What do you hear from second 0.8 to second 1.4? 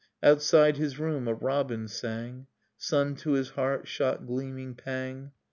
room a